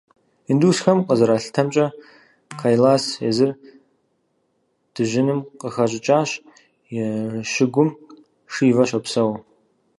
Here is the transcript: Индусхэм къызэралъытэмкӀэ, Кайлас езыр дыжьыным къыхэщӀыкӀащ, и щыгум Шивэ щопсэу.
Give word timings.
Индусхэм 0.51 0.99
къызэралъытэмкӀэ, 1.07 1.85
Кайлас 2.59 3.03
езыр 3.29 3.51
дыжьыным 4.93 5.39
къыхэщӀыкӀащ, 5.59 6.29
и 6.93 6.97
щыгум 7.51 7.89
Шивэ 8.53 8.83
щопсэу. 8.89 9.31